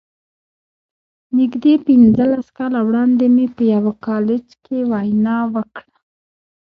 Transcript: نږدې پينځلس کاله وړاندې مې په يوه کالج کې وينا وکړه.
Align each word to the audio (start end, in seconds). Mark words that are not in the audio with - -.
نږدې 1.37 1.73
پينځلس 1.85 2.47
کاله 2.57 2.79
وړاندې 2.87 3.25
مې 3.35 3.45
په 3.55 3.63
يوه 3.73 3.93
کالج 4.05 4.45
کې 4.63 4.77
وينا 4.91 5.37
وکړه. 5.53 5.95